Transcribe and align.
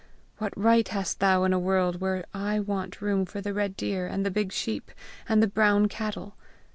What 0.39 0.57
right 0.57 0.87
hast 0.87 1.19
thou 1.19 1.43
in 1.43 1.53
a 1.53 1.59
world 1.59 2.01
where 2.01 2.25
I 2.33 2.59
want 2.59 3.03
room 3.03 3.23
for 3.23 3.39
the 3.39 3.53
red 3.53 3.77
deer, 3.77 4.07
and 4.07 4.25
the 4.25 4.31
big 4.31 4.51
sheep, 4.51 4.89
and 5.29 5.43
the 5.43 5.47
brown 5.47 5.89
cattle? 5.89 6.35